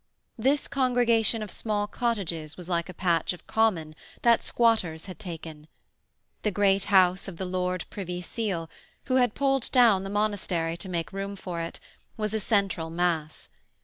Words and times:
This 0.39 0.67
congregation 0.67 1.43
of 1.43 1.51
small 1.51 1.85
cottages 1.85 2.57
was 2.57 2.67
like 2.67 2.89
a 2.89 2.93
patch 2.95 3.33
of 3.33 3.45
common 3.45 3.93
that 4.23 4.41
squatters 4.41 5.05
had 5.05 5.19
taken; 5.19 5.67
the 6.41 6.49
great 6.49 6.85
house 6.85 7.27
of 7.27 7.37
the 7.37 7.45
Lord 7.45 7.85
Privy 7.91 8.19
Seal, 8.23 8.67
who 9.03 9.17
had 9.17 9.35
pulled 9.35 9.71
down 9.71 10.03
the 10.03 10.09
monastery 10.09 10.75
to 10.75 10.89
make 10.89 11.13
room 11.13 11.35
for 11.35 11.59
it, 11.61 11.79
was 12.17 12.33
a 12.33 12.39
central 12.39 12.89
mass. 12.89 13.51